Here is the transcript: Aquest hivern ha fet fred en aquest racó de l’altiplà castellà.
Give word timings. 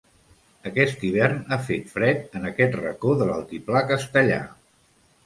Aquest 0.69 1.03
hivern 1.09 1.35
ha 1.41 1.59
fet 1.67 1.93
fred 1.97 2.37
en 2.39 2.47
aquest 2.53 2.79
racó 2.79 3.13
de 3.21 3.29
l’altiplà 3.31 3.85
castellà. 3.93 4.41